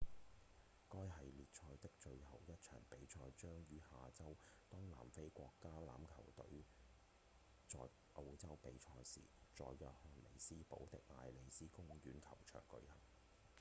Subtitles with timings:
[0.89, 4.35] 該系列賽的最後一場比賽將於下週
[4.67, 6.43] 當南非國家橄欖球隊
[7.67, 7.79] 在
[8.13, 9.21] 澳洲比賽時
[9.55, 12.97] 在約翰尼斯堡的艾利斯公園球場舉行